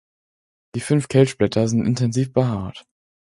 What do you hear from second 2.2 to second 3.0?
behaart.